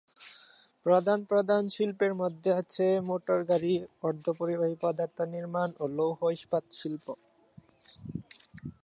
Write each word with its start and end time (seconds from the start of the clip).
প্রধান 0.85 1.19
প্রধান 1.23 1.63
শিল্পের 1.75 2.13
মধ্যে 2.21 2.49
আছে 2.53 2.85
মোটরগাড়ি, 3.09 3.73
অর্ধপরিবাহী 4.03 4.75
পদার্থ 4.81 5.17
নির্মাণ 5.33 5.69
ও 5.79 5.85
লৌহ-ইস্পাত 5.97 6.65
শিল্প। 6.79 7.05